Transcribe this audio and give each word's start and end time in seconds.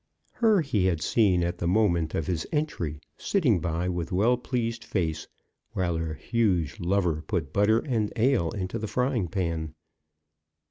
Her 0.31 0.61
he 0.61 0.85
had 0.85 0.99
seen 1.03 1.43
at 1.43 1.59
the 1.59 1.67
moment 1.67 2.15
of 2.15 2.25
his 2.25 2.47
entry, 2.51 2.99
sitting 3.19 3.59
by 3.59 3.87
with 3.87 4.11
well 4.11 4.35
pleased 4.35 4.83
face, 4.83 5.27
while 5.73 5.95
her 5.95 6.15
huge 6.15 6.79
lover 6.79 7.21
put 7.21 7.53
butter 7.53 7.77
and 7.77 8.11
ale 8.15 8.49
into 8.49 8.79
the 8.79 8.87
frying 8.87 9.27
pan. 9.27 9.75